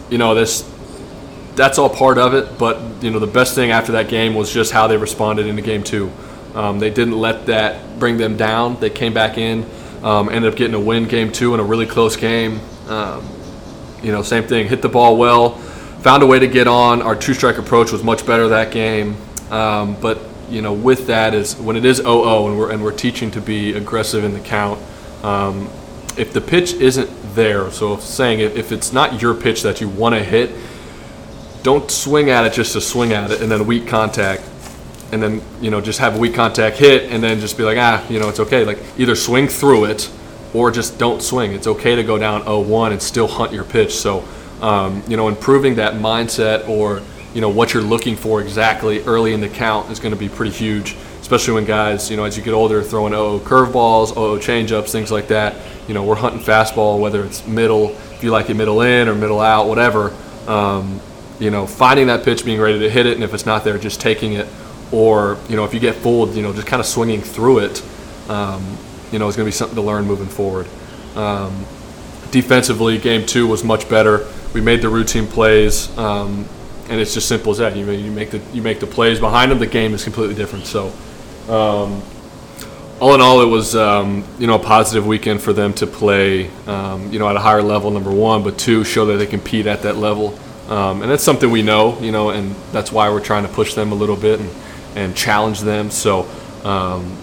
you 0.09 0.19
know, 0.19 0.35
this 0.35 0.63
that's 1.57 1.79
all 1.79 1.89
part 1.89 2.19
of 2.19 2.35
it. 2.35 2.59
But 2.59 3.03
you 3.03 3.11
know, 3.11 3.19
the 3.19 3.27
best 3.27 3.55
thing 3.55 3.71
after 3.71 3.93
that 3.93 4.09
game 4.09 4.35
was 4.35 4.53
just 4.53 4.73
how 4.73 4.87
they 4.87 4.97
responded 4.97 5.47
in 5.47 5.57
the 5.57 5.63
game 5.63 5.83
two. 5.83 6.13
Um, 6.55 6.79
they 6.79 6.91
didn't 6.91 7.19
let 7.19 7.47
that 7.47 7.99
bring 7.99 8.17
them 8.17 8.37
down. 8.37 8.79
They 8.81 8.91
came 8.91 9.13
back 9.13 9.37
in, 9.37 9.67
um, 10.03 10.29
ended 10.29 10.53
up 10.53 10.59
getting 10.59 10.75
a 10.75 10.81
win 10.81 11.07
game 11.09 11.33
two 11.33 11.55
in 11.55 11.61
a 11.61 11.65
really 11.65 11.87
close 11.87 12.17
game. 12.17 12.61
Um, 12.89 13.29
you 14.07 14.13
know, 14.13 14.23
same 14.23 14.45
thing. 14.45 14.69
Hit 14.69 14.83
the 14.83 14.89
ball 14.89 15.17
well, 15.17 15.57
found 16.01 16.23
a 16.23 16.27
way 16.27 16.39
to 16.39 16.47
get 16.47 16.69
on. 16.69 17.03
Our 17.03 17.17
two 17.17 17.35
strike 17.35 17.59
approach 17.59 17.91
was 17.91 18.05
much 18.05 18.25
better 18.25 18.47
that 18.49 18.71
game. 18.71 19.17
Um, 19.51 20.01
but 20.01 20.21
you 20.49 20.63
know, 20.63 20.73
with 20.73 21.09
that 21.09 21.35
is 21.35 21.57
when 21.57 21.75
it 21.75 21.85
is 21.85 21.99
0-0 21.99 22.49
and 22.49 22.57
we're 22.57 22.71
and 22.71 22.85
we're 22.85 22.97
teaching 22.97 23.33
to 23.33 23.41
be 23.41 23.75
aggressive 23.75 24.23
in 24.23 24.33
the 24.33 24.39
count. 24.39 24.81
Um, 25.25 25.69
if 26.17 26.33
the 26.33 26.41
pitch 26.41 26.75
isn't 26.75 27.11
there, 27.35 27.69
so 27.73 27.97
saying 27.97 28.39
if, 28.39 28.57
if 28.57 28.71
it's 28.71 28.93
not 28.93 29.21
your 29.21 29.35
pitch 29.35 29.63
that 29.63 29.81
you 29.81 29.89
want 29.89 30.15
to 30.15 30.23
hit, 30.23 30.53
don't 31.65 31.91
swing 31.91 32.31
at 32.31 32.47
it 32.47 32.53
just 32.53 32.75
to 32.75 32.81
swing 32.81 33.13
at 33.13 33.33
it 33.33 33.43
and 33.43 33.51
then 33.51 33.67
weak 33.67 33.89
contact 33.89 34.45
and 35.11 35.21
then 35.21 35.43
you 35.61 35.71
know 35.71 35.81
just 35.81 35.99
have 35.99 36.17
weak 36.17 36.35
contact 36.35 36.77
hit 36.79 37.11
and 37.11 37.23
then 37.23 37.41
just 37.41 37.57
be 37.57 37.65
like 37.65 37.79
ah 37.79 38.05
you 38.09 38.19
know 38.21 38.29
it's 38.29 38.41
okay 38.41 38.65
like 38.65 38.79
either 38.99 39.15
swing 39.15 39.49
through 39.49 39.85
it 39.85 40.11
or 40.57 40.71
just 40.71 40.99
don't 40.99 41.23
swing. 41.23 41.53
It's 41.53 41.67
okay 41.67 41.95
to 41.95 42.03
go 42.03 42.19
down 42.19 42.43
0-1 42.43 42.93
and 42.93 43.03
still 43.03 43.29
hunt 43.29 43.53
your 43.53 43.65
pitch. 43.65 43.95
So 43.95 44.27
um, 44.61 45.03
you 45.07 45.17
know 45.17 45.29
improving 45.29 45.75
that 45.77 45.95
mindset 45.95 46.67
or 46.69 47.03
you 47.35 47.41
know 47.43 47.51
what 47.51 47.75
you're 47.75 47.83
looking 47.83 48.17
for 48.17 48.41
exactly 48.41 49.01
early 49.03 49.35
in 49.35 49.41
the 49.41 49.49
count 49.51 49.91
is 49.91 50.01
going 50.01 50.15
to 50.15 50.19
be 50.19 50.31
pretty 50.31 50.53
huge 50.53 50.97
especially 51.21 51.53
when 51.53 51.67
guys 51.67 52.11
you 52.11 52.17
know 52.17 52.25
as 52.25 52.39
you 52.39 52.43
get 52.43 52.55
older 52.55 52.83
throwing 52.83 53.13
0 53.13 53.41
curveballs 53.41 54.15
0 54.15 54.39
changeups 54.39 54.91
things 54.91 55.13
like 55.13 55.29
that. 55.29 55.55
You 55.89 55.95
know 55.95 56.05
we're 56.05 56.15
hunting 56.15 56.41
fastball 56.41 56.99
whether 57.01 57.23
it's 57.25 57.47
middle 57.47 57.91
if 57.91 58.25
you 58.25 58.31
like 58.31 58.49
it 58.49 58.55
middle 58.55 58.81
in 58.81 59.09
or 59.09 59.15
middle 59.15 59.41
out 59.41 59.69
whatever. 59.69 60.17
Um, 60.47 61.01
you 61.39 61.51
know, 61.51 61.67
finding 61.67 62.07
that 62.07 62.25
pitch, 62.25 62.45
being 62.45 62.61
ready 62.61 62.79
to 62.79 62.91
hit 62.91 63.07
it, 63.07 63.15
and 63.15 63.25
if 63.25 63.35
it's 63.35 63.47
not 63.47 63.65
there, 63.65 63.77
just 63.79 64.01
taking 64.01 64.35
it, 64.35 64.47
or 64.93 65.37
you 65.49 65.57
know, 65.57 65.65
if 65.65 65.75
you 65.75 65.81
get 65.81 65.95
fooled, 65.97 66.35
you 66.35 66.43
know, 66.43 66.53
just 66.53 66.67
kind 66.67 66.81
of 66.81 66.87
swinging 66.87 67.21
through 67.21 67.59
it, 67.59 67.85
um, 68.29 68.79
you 69.13 69.19
know, 69.19 69.29
is 69.29 69.37
going 69.37 69.45
to 69.45 69.49
be 69.49 69.57
something 69.57 69.77
to 69.77 69.83
learn 69.83 70.05
moving 70.05 70.27
forward. 70.27 70.67
Um, 71.15 71.65
defensively, 72.31 72.99
game 72.99 73.27
two 73.27 73.47
was 73.47 73.65
much 73.65 73.89
better. 73.89 74.27
We 74.53 74.61
made 74.61 74.83
the 74.83 74.89
routine 74.89 75.27
plays, 75.27 75.97
um, 75.99 76.47
and 76.89 77.01
it's 77.01 77.15
just 77.15 77.29
simple 77.29 77.53
as 77.53 77.59
that. 77.59 77.77
You, 77.77 77.91
you 77.91 78.11
make 78.11 78.31
the 78.31 78.41
you 78.53 78.63
make 78.63 78.81
the 78.81 78.87
plays 78.87 79.21
behind 79.21 79.51
them. 79.51 79.59
The 79.59 79.67
game 79.67 79.95
is 79.95 80.05
completely 80.05 80.35
different. 80.35 80.67
So, 80.67 80.89
um, 81.49 82.03
all 83.01 83.15
in 83.15 83.21
all, 83.21 83.41
it 83.43 83.47
was 83.47 83.75
um, 83.77 84.25
you 84.39 84.47
know 84.47 84.57
a 84.57 84.63
positive 84.63 85.07
weekend 85.07 85.41
for 85.43 85.53
them 85.53 85.73
to 85.75 85.87
play 85.87 86.51
um, 86.67 87.13
you 87.13 87.19
know 87.19 87.29
at 87.29 87.37
a 87.37 87.41
higher 87.41 87.63
level. 87.63 87.91
Number 87.91 88.13
one, 88.13 88.43
but 88.43 88.59
two, 88.59 88.85
show 88.85 89.07
that 89.07 89.17
they 89.17 89.27
compete 89.27 89.67
at 89.67 89.83
that 89.83 89.97
level. 89.97 90.39
Um, 90.69 91.03
and 91.03 91.11
that's 91.11 91.23
something 91.23 91.49
we 91.49 91.63
know, 91.63 91.99
you 92.01 92.11
know, 92.11 92.31
and 92.31 92.55
that's 92.73 92.91
why 92.91 93.09
we're 93.09 93.21
trying 93.21 93.45
to 93.45 93.49
push 93.49 93.75
them 93.75 93.93
a 93.93 93.95
little 93.95 94.17
bit 94.17 94.41
and, 94.41 94.51
and 94.97 95.17
challenge 95.17 95.61
them. 95.61 95.91
So, 95.91 96.29
um, 96.65 97.17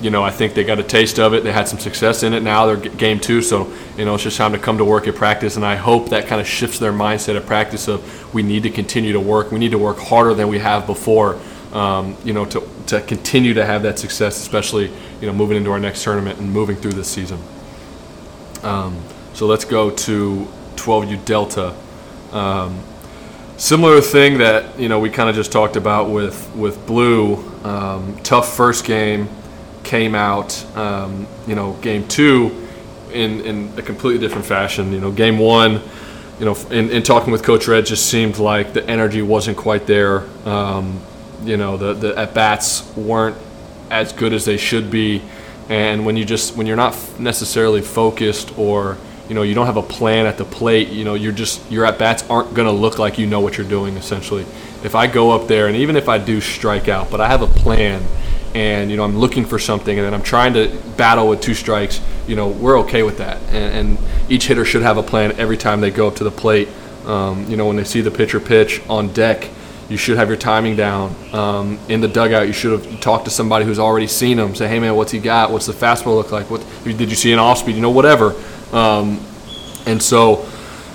you 0.00 0.10
know, 0.10 0.22
I 0.22 0.30
think 0.30 0.54
they 0.54 0.64
got 0.64 0.78
a 0.78 0.82
taste 0.82 1.18
of 1.18 1.34
it. 1.34 1.42
They 1.42 1.52
had 1.52 1.66
some 1.66 1.78
success 1.78 2.22
in 2.22 2.32
it. 2.32 2.42
Now 2.42 2.66
they're 2.66 2.76
game 2.76 3.18
two, 3.18 3.42
so 3.42 3.72
you 3.96 4.04
know 4.04 4.14
it's 4.14 4.22
just 4.22 4.36
time 4.36 4.52
to 4.52 4.58
come 4.58 4.78
to 4.78 4.84
work 4.84 5.08
at 5.08 5.16
practice. 5.16 5.56
And 5.56 5.64
I 5.64 5.74
hope 5.74 6.10
that 6.10 6.26
kind 6.26 6.40
of 6.40 6.46
shifts 6.46 6.78
their 6.78 6.92
mindset 6.92 7.36
at 7.36 7.46
practice 7.46 7.88
of 7.88 8.34
we 8.34 8.42
need 8.42 8.62
to 8.62 8.70
continue 8.70 9.12
to 9.12 9.20
work. 9.20 9.50
We 9.50 9.58
need 9.58 9.72
to 9.72 9.78
work 9.78 9.98
harder 9.98 10.34
than 10.34 10.48
we 10.48 10.58
have 10.58 10.86
before. 10.86 11.38
Um, 11.72 12.16
you 12.24 12.32
know, 12.32 12.44
to 12.46 12.68
to 12.86 13.00
continue 13.00 13.54
to 13.54 13.64
have 13.64 13.82
that 13.82 13.98
success, 13.98 14.38
especially 14.38 14.90
you 15.20 15.26
know 15.26 15.32
moving 15.32 15.56
into 15.56 15.70
our 15.70 15.80
next 15.80 16.04
tournament 16.04 16.38
and 16.38 16.52
moving 16.52 16.76
through 16.76 16.92
this 16.92 17.08
season. 17.08 17.38
Um, 18.62 19.02
so 19.34 19.46
let's 19.46 19.64
go 19.64 19.90
to 19.90 20.48
12U 20.76 21.24
Delta. 21.24 21.74
Um, 22.32 22.80
similar 23.56 24.00
thing 24.00 24.38
that 24.38 24.78
you 24.78 24.88
know 24.88 25.00
we 25.00 25.10
kind 25.10 25.28
of 25.28 25.34
just 25.34 25.50
talked 25.50 25.74
about 25.76 26.08
with 26.08 26.54
with 26.54 26.86
Blue. 26.86 27.36
Um, 27.64 28.16
tough 28.22 28.54
first 28.56 28.84
game 28.84 29.28
came 29.88 30.14
out. 30.14 30.64
Um, 30.76 31.26
you 31.46 31.54
know, 31.54 31.72
game 31.80 32.06
two 32.06 32.68
in 33.12 33.40
in 33.40 33.72
a 33.78 33.82
completely 33.82 34.20
different 34.20 34.46
fashion. 34.46 34.92
You 34.92 35.00
know, 35.00 35.10
game 35.10 35.38
one. 35.38 35.80
You 36.38 36.44
know, 36.44 36.56
in, 36.70 36.90
in 36.90 37.02
talking 37.02 37.32
with 37.32 37.42
Coach 37.42 37.66
Red, 37.66 37.84
just 37.84 38.06
seemed 38.06 38.38
like 38.38 38.72
the 38.72 38.88
energy 38.88 39.22
wasn't 39.22 39.56
quite 39.56 39.86
there. 39.86 40.22
Um, 40.44 41.00
you 41.42 41.56
know, 41.56 41.76
the 41.76 41.94
the 41.94 42.16
at 42.16 42.34
bats 42.34 42.94
weren't 42.96 43.36
as 43.90 44.12
good 44.12 44.32
as 44.32 44.44
they 44.44 44.56
should 44.56 44.88
be, 44.90 45.22
and 45.68 46.06
when 46.06 46.16
you 46.16 46.24
just 46.24 46.56
when 46.56 46.66
you're 46.66 46.76
not 46.76 46.96
necessarily 47.18 47.80
focused 47.80 48.56
or 48.56 48.98
you 49.28 49.34
know 49.34 49.42
you 49.42 49.54
don't 49.54 49.66
have 49.66 49.76
a 49.76 49.82
plan 49.82 50.24
at 50.24 50.38
the 50.38 50.44
plate 50.44 50.88
you 50.88 51.04
know 51.04 51.12
you're 51.12 51.32
just 51.32 51.70
your 51.70 51.84
at 51.84 51.98
bats 51.98 52.24
aren't 52.30 52.54
going 52.54 52.66
to 52.66 52.72
look 52.72 52.98
like 52.98 53.18
you 53.18 53.26
know 53.26 53.40
what 53.40 53.58
you're 53.58 53.68
doing 53.68 53.94
essentially 53.98 54.42
if 54.82 54.94
i 54.94 55.06
go 55.06 55.30
up 55.32 55.46
there 55.48 55.66
and 55.66 55.76
even 55.76 55.96
if 55.96 56.08
i 56.08 56.16
do 56.16 56.40
strike 56.40 56.88
out 56.88 57.10
but 57.10 57.20
i 57.20 57.28
have 57.28 57.42
a 57.42 57.46
plan 57.46 58.02
and 58.54 58.90
you 58.90 58.96
know 58.96 59.04
I'm 59.04 59.18
looking 59.18 59.44
for 59.44 59.58
something, 59.58 59.98
and 59.98 60.06
then 60.06 60.14
I'm 60.14 60.22
trying 60.22 60.54
to 60.54 60.68
battle 60.96 61.28
with 61.28 61.40
two 61.40 61.54
strikes, 61.54 62.00
you 62.26 62.36
know 62.36 62.48
we're 62.48 62.78
okay 62.80 63.02
with 63.02 63.18
that, 63.18 63.40
and, 63.52 63.88
and 63.88 63.98
each 64.30 64.46
hitter 64.46 64.64
should 64.64 64.82
have 64.82 64.96
a 64.96 65.02
plan 65.02 65.32
every 65.32 65.56
time 65.56 65.80
they 65.80 65.90
go 65.90 66.08
up 66.08 66.16
to 66.16 66.24
the 66.24 66.30
plate. 66.30 66.68
Um, 67.06 67.48
you 67.50 67.56
know 67.56 67.66
when 67.66 67.76
they 67.76 67.84
see 67.84 68.00
the 68.00 68.10
pitcher 68.10 68.40
pitch 68.40 68.82
on 68.88 69.12
deck, 69.12 69.48
you 69.88 69.96
should 69.96 70.18
have 70.18 70.28
your 70.28 70.36
timing 70.36 70.76
down. 70.76 71.14
Um, 71.32 71.78
in 71.88 72.00
the 72.00 72.08
dugout, 72.08 72.46
you 72.46 72.52
should 72.52 72.78
have 72.78 73.00
talked 73.00 73.24
to 73.24 73.30
somebody 73.30 73.64
who's 73.64 73.78
already 73.78 74.06
seen 74.06 74.38
him. 74.38 74.54
Say, 74.54 74.68
hey 74.68 74.78
man, 74.78 74.94
what's 74.96 75.12
he 75.12 75.18
got? 75.18 75.50
What's 75.50 75.66
the 75.66 75.72
fastball 75.72 76.16
look 76.16 76.32
like? 76.32 76.50
What 76.50 76.64
did 76.84 77.08
you 77.08 77.16
see 77.16 77.32
an 77.32 77.38
off 77.38 77.58
speed? 77.58 77.76
You 77.76 77.82
know 77.82 77.90
whatever. 77.90 78.34
Um, 78.72 79.20
and 79.86 80.02
so, 80.02 80.46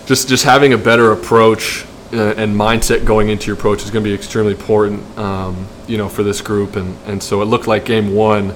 just 0.05 0.27
just 0.27 0.43
having 0.43 0.73
a 0.73 0.77
better 0.77 1.11
approach 1.11 1.85
uh, 2.13 2.33
and 2.37 2.55
mindset 2.55 3.05
going 3.05 3.29
into 3.29 3.47
your 3.47 3.55
approach 3.55 3.83
is 3.83 3.91
going 3.91 4.03
to 4.03 4.09
be 4.09 4.13
extremely 4.13 4.53
important, 4.53 5.17
um, 5.17 5.67
you 5.87 5.97
know, 5.97 6.07
for 6.07 6.23
this 6.23 6.41
group. 6.41 6.75
And, 6.75 6.95
and 7.05 7.21
so 7.21 7.41
it 7.41 7.45
looked 7.45 7.67
like 7.67 7.85
game 7.85 8.13
one, 8.13 8.55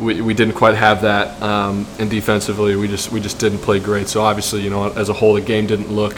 we, 0.00 0.20
we 0.20 0.34
didn't 0.34 0.54
quite 0.54 0.74
have 0.74 1.02
that. 1.02 1.40
Um, 1.42 1.86
and 1.98 2.10
defensively, 2.10 2.76
we 2.76 2.88
just 2.88 3.12
we 3.12 3.20
just 3.20 3.38
didn't 3.38 3.58
play 3.58 3.80
great. 3.80 4.08
So 4.08 4.22
obviously, 4.22 4.62
you 4.62 4.70
know, 4.70 4.90
as 4.92 5.08
a 5.08 5.12
whole, 5.12 5.34
the 5.34 5.40
game 5.40 5.66
didn't 5.66 5.90
look 5.90 6.16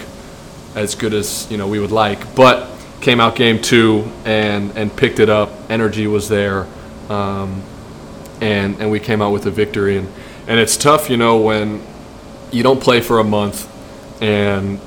as 0.74 0.94
good 0.94 1.14
as 1.14 1.50
you 1.50 1.56
know 1.56 1.66
we 1.66 1.80
would 1.80 1.92
like. 1.92 2.34
But 2.34 2.70
came 3.00 3.20
out 3.20 3.36
game 3.36 3.60
two 3.60 4.10
and 4.24 4.76
and 4.76 4.94
picked 4.94 5.18
it 5.18 5.30
up. 5.30 5.50
Energy 5.70 6.06
was 6.06 6.28
there, 6.28 6.66
um, 7.08 7.62
and 8.40 8.78
and 8.80 8.90
we 8.90 9.00
came 9.00 9.22
out 9.22 9.32
with 9.32 9.46
a 9.46 9.50
victory. 9.50 9.96
And 9.96 10.08
and 10.46 10.60
it's 10.60 10.76
tough, 10.76 11.08
you 11.08 11.16
know, 11.16 11.38
when 11.38 11.82
you 12.52 12.62
don't 12.62 12.80
play 12.80 13.00
for 13.00 13.18
a 13.18 13.24
month 13.24 13.68
and 14.22 14.80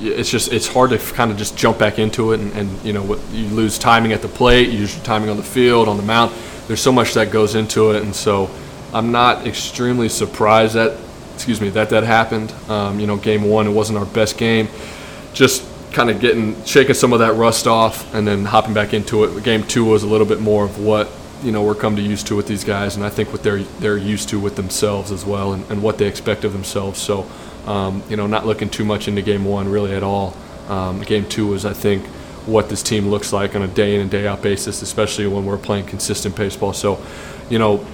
it's 0.00 0.30
just 0.30 0.52
it's 0.52 0.66
hard 0.66 0.90
to 0.90 0.98
kind 0.98 1.30
of 1.30 1.36
just 1.36 1.56
jump 1.56 1.78
back 1.78 1.98
into 1.98 2.32
it 2.32 2.40
and, 2.40 2.52
and 2.52 2.84
you 2.84 2.92
know 2.92 3.02
what 3.02 3.20
you 3.32 3.46
lose 3.48 3.78
timing 3.78 4.12
at 4.12 4.22
the 4.22 4.28
plate 4.28 4.70
you 4.70 4.78
lose 4.78 4.94
your 4.94 5.04
timing 5.04 5.28
on 5.28 5.36
the 5.36 5.42
field 5.42 5.88
on 5.88 5.96
the 5.96 6.02
mound. 6.02 6.32
There's 6.66 6.80
so 6.80 6.92
much 6.92 7.14
that 7.14 7.30
goes 7.30 7.54
into 7.54 7.90
it 7.90 8.02
and 8.02 8.14
so 8.14 8.48
i'm 8.92 9.12
not 9.12 9.46
extremely 9.46 10.08
surprised 10.08 10.74
that 10.74 10.98
excuse 11.34 11.60
me 11.60 11.70
that 11.70 11.88
that 11.88 12.04
happened. 12.04 12.52
Um, 12.68 13.00
you 13.00 13.06
know 13.06 13.16
game 13.16 13.44
one 13.44 13.66
it 13.66 13.70
wasn't 13.70 13.98
our 13.98 14.04
best 14.04 14.36
game. 14.36 14.68
Just 15.32 15.66
kind 15.92 16.10
of 16.10 16.20
getting 16.20 16.62
shaking 16.64 16.94
some 16.94 17.12
of 17.12 17.20
that 17.20 17.34
rust 17.34 17.66
off 17.66 18.14
and 18.14 18.26
then 18.26 18.44
hopping 18.44 18.74
back 18.74 18.92
into 18.92 19.24
it. 19.24 19.42
Game 19.42 19.64
two 19.64 19.84
was 19.84 20.02
a 20.02 20.06
little 20.06 20.26
bit 20.26 20.40
more 20.40 20.64
of 20.64 20.78
what 20.78 21.10
you 21.42 21.50
know 21.50 21.62
we're 21.62 21.74
come 21.74 21.96
to 21.96 22.02
used 22.02 22.26
to 22.26 22.36
with 22.36 22.46
these 22.46 22.64
guys 22.64 22.96
and 22.96 23.04
i 23.06 23.08
think 23.08 23.32
what 23.32 23.42
they're 23.42 23.62
they're 23.80 23.96
used 23.96 24.28
to 24.28 24.38
with 24.38 24.56
themselves 24.56 25.10
as 25.10 25.24
well 25.24 25.54
and, 25.54 25.64
and 25.70 25.82
what 25.82 25.96
they 25.96 26.06
expect 26.06 26.44
of 26.44 26.52
themselves. 26.52 27.00
So 27.00 27.26
um, 27.70 28.02
you 28.08 28.16
know, 28.16 28.26
not 28.26 28.46
looking 28.46 28.68
too 28.68 28.84
much 28.84 29.06
into 29.06 29.22
game 29.22 29.44
one 29.44 29.68
really 29.68 29.94
at 29.94 30.02
all. 30.02 30.36
Um, 30.68 31.02
game 31.02 31.28
two 31.28 31.46
was, 31.46 31.64
I 31.64 31.72
think, 31.72 32.04
what 32.46 32.68
this 32.68 32.82
team 32.82 33.08
looks 33.08 33.32
like 33.32 33.54
on 33.54 33.62
a 33.62 33.68
day 33.68 33.94
in 33.94 34.00
and 34.00 34.10
day 34.10 34.26
out 34.26 34.42
basis, 34.42 34.82
especially 34.82 35.28
when 35.28 35.46
we're 35.46 35.56
playing 35.56 35.86
consistent 35.86 36.34
baseball. 36.34 36.72
So, 36.72 37.00
you 37.48 37.60
know, 37.60 37.86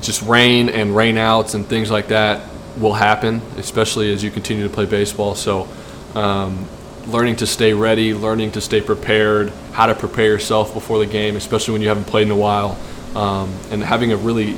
just 0.00 0.22
rain 0.22 0.70
and 0.70 0.96
rain 0.96 1.18
outs 1.18 1.52
and 1.52 1.66
things 1.66 1.90
like 1.90 2.08
that 2.08 2.48
will 2.78 2.94
happen, 2.94 3.42
especially 3.58 4.10
as 4.10 4.24
you 4.24 4.30
continue 4.30 4.66
to 4.66 4.72
play 4.72 4.86
baseball. 4.86 5.34
So, 5.34 5.68
um, 6.14 6.66
learning 7.08 7.36
to 7.36 7.46
stay 7.46 7.74
ready, 7.74 8.14
learning 8.14 8.52
to 8.52 8.62
stay 8.62 8.80
prepared, 8.80 9.52
how 9.72 9.84
to 9.84 9.94
prepare 9.94 10.26
yourself 10.26 10.72
before 10.72 10.98
the 10.98 11.06
game, 11.06 11.36
especially 11.36 11.72
when 11.72 11.82
you 11.82 11.88
haven't 11.88 12.06
played 12.06 12.26
in 12.26 12.30
a 12.30 12.36
while, 12.36 12.78
um, 13.14 13.52
and 13.70 13.82
having 13.82 14.12
a 14.12 14.16
really, 14.16 14.56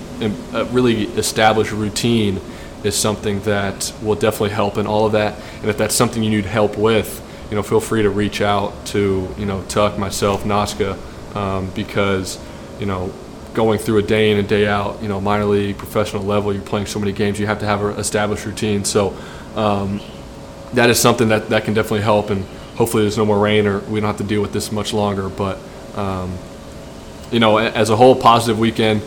a 0.53 0.67
really 0.67 1.05
established 1.17 1.73
routine 1.73 2.41
is 2.85 2.97
something 2.97 3.41
that 3.43 3.93
will 4.03 4.15
definitely 4.15 4.51
help 4.51 4.77
in 4.77 4.87
all 4.87 5.07
of 5.07 5.13
that. 5.13 5.39
And 5.61 5.71
if 5.71 5.79
that's 5.79 5.95
something 5.95 6.23
you 6.23 6.31
need 6.31 6.47
help 6.47 6.77
with, 6.77 7.21
you 7.51 7.57
know, 7.57 7.63
feel 7.63 7.81
free 7.81 8.03
to 8.03 8.11
reach 8.11 8.41
out 8.41 8.87
to, 8.87 9.29
you 9.39 9.47
know, 9.47 9.63
Tuck, 9.65 9.99
myself, 9.99 10.45
Naska, 10.45 10.99
um, 11.37 11.71
because, 11.75 12.39
you 12.81 12.87
know, 12.87 13.13
going 13.55 13.79
through 13.79 13.99
a 13.99 14.03
day 14.03 14.31
in 14.31 14.39
and 14.39 14.49
day 14.49 14.67
out, 14.67 15.03
you 15.03 15.09
know, 15.09 15.21
minor 15.21 15.45
league, 15.45 15.77
professional 15.77 16.23
level, 16.23 16.53
you're 16.53 16.63
playing 16.63 16.87
so 16.87 16.99
many 16.99 17.13
games, 17.13 17.39
you 17.39 17.47
have 17.47 17.61
to 17.61 17.67
have 17.67 17.83
an 17.83 17.99
established 17.99 18.47
routine. 18.47 18.85
So 18.85 19.15
um, 19.55 20.01
that 20.73 20.89
is 20.91 20.99
something 20.99 21.29
that, 21.29 21.51
that 21.51 21.65
can 21.65 21.75
definitely 21.75 22.01
help. 22.01 22.31
And 22.31 22.45
hopefully 22.77 23.03
there's 23.03 23.19
no 23.19 23.27
more 23.27 23.39
rain 23.39 23.67
or 23.67 23.81
we 23.81 24.01
don't 24.01 24.09
have 24.09 24.17
to 24.19 24.25
deal 24.25 24.41
with 24.41 24.53
this 24.53 24.73
much 24.73 24.93
longer. 24.93 25.29
But, 25.29 25.59
um, 25.95 26.37
you 27.31 27.41
know, 27.41 27.59
as 27.59 27.91
a 27.91 27.97
whole, 27.97 28.15
positive 28.15 28.59
weekend 28.59 29.03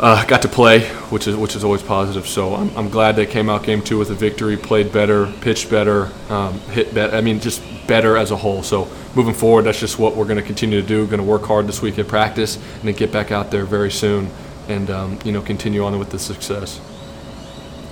uh, 0.00 0.24
got 0.26 0.42
to 0.42 0.48
play, 0.48 0.86
which 1.10 1.26
is 1.26 1.36
which 1.36 1.56
is 1.56 1.64
always 1.64 1.82
positive. 1.82 2.26
So 2.26 2.54
I'm, 2.54 2.76
I'm 2.76 2.88
glad 2.88 3.16
they 3.16 3.26
came 3.26 3.48
out 3.48 3.64
game 3.64 3.82
two 3.82 3.98
with 3.98 4.10
a 4.10 4.14
victory, 4.14 4.56
played 4.56 4.92
better, 4.92 5.26
pitched 5.40 5.70
better, 5.70 6.10
um, 6.28 6.60
hit 6.70 6.94
better. 6.94 7.16
I 7.16 7.20
mean, 7.20 7.40
just 7.40 7.62
better 7.86 8.16
as 8.16 8.30
a 8.30 8.36
whole. 8.36 8.62
So 8.62 8.88
moving 9.14 9.34
forward, 9.34 9.62
that's 9.62 9.80
just 9.80 9.98
what 9.98 10.14
we're 10.14 10.24
going 10.26 10.36
to 10.36 10.42
continue 10.42 10.80
to 10.80 10.86
do. 10.86 11.06
Going 11.06 11.18
to 11.18 11.24
work 11.24 11.42
hard 11.42 11.66
this 11.66 11.82
week 11.82 11.98
at 11.98 12.06
practice, 12.06 12.56
and 12.56 12.82
then 12.84 12.94
get 12.94 13.10
back 13.12 13.32
out 13.32 13.50
there 13.50 13.64
very 13.64 13.90
soon, 13.90 14.30
and 14.68 14.88
um, 14.90 15.18
you 15.24 15.32
know 15.32 15.42
continue 15.42 15.84
on 15.84 15.98
with 15.98 16.10
the 16.10 16.18
success. 16.18 16.80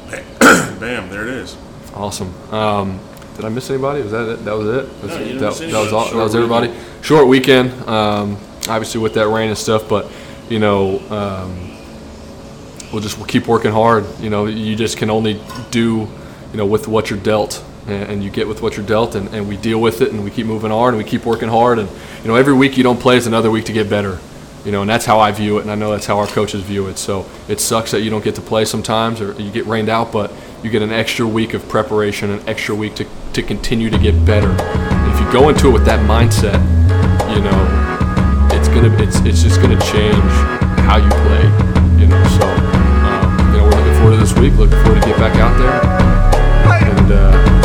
Bam! 0.40 1.10
There 1.10 1.22
it 1.22 1.34
is. 1.34 1.56
Awesome. 1.92 2.34
Um, 2.52 3.00
did 3.34 3.44
I 3.44 3.48
miss 3.48 3.68
anybody? 3.68 4.02
Was 4.02 4.12
that 4.12 4.28
it? 4.28 4.44
That 4.44 4.56
was 4.56 4.68
it. 4.68 5.02
No, 5.02 5.08
that, 5.08 5.18
didn't 5.18 5.38
that, 5.40 5.54
that 5.54 5.80
was 5.80 5.92
all, 5.92 6.08
that 6.10 6.16
was 6.16 6.34
everybody. 6.34 6.68
weekend. 6.68 7.04
Short 7.04 7.26
weekend. 7.26 7.72
Um, 7.88 8.38
obviously 8.68 9.00
with 9.00 9.14
that 9.14 9.28
rain 9.28 9.48
and 9.48 9.58
stuff, 9.58 9.88
but 9.88 10.10
you 10.48 10.58
know, 10.58 11.00
um, 11.10 11.75
we'll 12.92 13.02
just 13.02 13.26
keep 13.28 13.46
working 13.46 13.72
hard. 13.72 14.04
You 14.20 14.30
know, 14.30 14.46
you 14.46 14.76
just 14.76 14.96
can 14.98 15.10
only 15.10 15.40
do, 15.70 16.08
you 16.52 16.56
know, 16.56 16.66
with 16.66 16.88
what 16.88 17.10
you're 17.10 17.18
dealt, 17.18 17.64
and, 17.86 18.10
and 18.10 18.24
you 18.24 18.30
get 18.30 18.48
with 18.48 18.62
what 18.62 18.76
you're 18.76 18.86
dealt, 18.86 19.14
and, 19.14 19.28
and 19.34 19.48
we 19.48 19.56
deal 19.56 19.80
with 19.80 20.00
it, 20.00 20.12
and 20.12 20.24
we 20.24 20.30
keep 20.30 20.46
moving 20.46 20.70
hard, 20.70 20.94
and 20.94 21.02
we 21.02 21.08
keep 21.08 21.24
working 21.24 21.48
hard, 21.48 21.78
and 21.78 21.88
you 22.22 22.28
know, 22.28 22.34
every 22.34 22.54
week 22.54 22.76
you 22.76 22.82
don't 22.82 23.00
play 23.00 23.16
is 23.16 23.26
another 23.26 23.50
week 23.50 23.64
to 23.66 23.72
get 23.72 23.88
better. 23.88 24.18
You 24.64 24.72
know, 24.72 24.80
and 24.80 24.90
that's 24.90 25.04
how 25.04 25.20
I 25.20 25.30
view 25.30 25.58
it, 25.58 25.62
and 25.62 25.70
I 25.70 25.76
know 25.76 25.92
that's 25.92 26.06
how 26.06 26.18
our 26.18 26.26
coaches 26.26 26.60
view 26.62 26.88
it. 26.88 26.98
So 26.98 27.24
it 27.46 27.60
sucks 27.60 27.92
that 27.92 28.00
you 28.00 28.10
don't 28.10 28.24
get 28.24 28.34
to 28.34 28.40
play 28.40 28.64
sometimes, 28.64 29.20
or 29.20 29.32
you 29.40 29.52
get 29.52 29.64
rained 29.66 29.88
out, 29.88 30.10
but 30.10 30.32
you 30.64 30.70
get 30.70 30.82
an 30.82 30.90
extra 30.90 31.24
week 31.24 31.54
of 31.54 31.68
preparation, 31.68 32.30
an 32.30 32.48
extra 32.48 32.74
week 32.74 32.96
to, 32.96 33.06
to 33.34 33.42
continue 33.42 33.90
to 33.90 33.98
get 33.98 34.24
better. 34.24 34.50
And 34.50 35.14
if 35.14 35.20
you 35.20 35.32
go 35.32 35.50
into 35.50 35.68
it 35.68 35.72
with 35.72 35.84
that 35.84 36.00
mindset, 36.00 36.58
you 37.32 37.42
know, 37.42 38.50
it's 38.52 38.66
gonna 38.66 38.92
it's 39.00 39.20
it's 39.20 39.42
just 39.44 39.60
gonna 39.60 39.80
change 39.82 40.16
how 40.82 40.96
you 40.96 41.08
play 41.10 41.65
you 42.06 42.12
know. 42.12 42.24
So, 42.38 42.46
um, 42.46 43.52
you 43.52 43.58
know, 43.58 43.64
we're 43.64 43.70
looking 43.70 43.94
forward 43.94 44.12
to 44.12 44.16
this 44.18 44.34
week. 44.34 44.54
Looking 44.54 44.80
forward 44.82 45.02
to 45.02 45.08
get 45.08 45.18
back 45.18 45.36
out 45.36 45.58
there. 45.58 46.06
And, 46.86 47.12
uh, 47.12 47.55